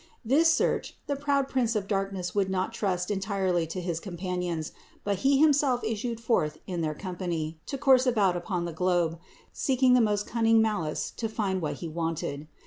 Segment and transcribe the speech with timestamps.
[0.25, 4.71] This search the proud prince of darkness would not trust entirely to his companions,
[5.03, 9.19] but he himself issued forth in their company to course about upon the globe,
[9.53, 12.47] seeking with the most cunning malice to find what he wanted.